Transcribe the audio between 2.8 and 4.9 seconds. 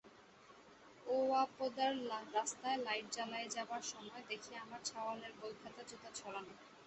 light জ্বালায়ে যাবার সময় দেখি আমার